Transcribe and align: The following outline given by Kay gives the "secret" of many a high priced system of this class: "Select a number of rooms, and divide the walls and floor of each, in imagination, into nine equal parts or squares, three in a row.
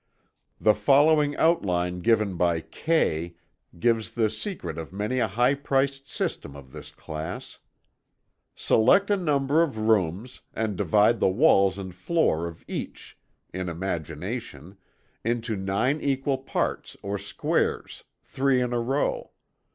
The 0.59 0.73
following 0.73 1.35
outline 1.35 1.99
given 1.99 2.35
by 2.35 2.61
Kay 2.61 3.35
gives 3.77 4.09
the 4.15 4.31
"secret" 4.31 4.79
of 4.79 4.91
many 4.91 5.19
a 5.19 5.27
high 5.27 5.53
priced 5.53 6.09
system 6.09 6.55
of 6.55 6.71
this 6.71 6.89
class: 6.89 7.59
"Select 8.55 9.11
a 9.11 9.15
number 9.15 9.61
of 9.61 9.77
rooms, 9.77 10.41
and 10.55 10.75
divide 10.75 11.19
the 11.19 11.29
walls 11.29 11.77
and 11.77 11.93
floor 11.93 12.47
of 12.47 12.65
each, 12.67 13.15
in 13.53 13.69
imagination, 13.69 14.75
into 15.23 15.55
nine 15.55 16.01
equal 16.01 16.39
parts 16.39 16.97
or 17.03 17.19
squares, 17.19 18.03
three 18.23 18.59
in 18.59 18.73
a 18.73 18.79
row. 18.81 19.29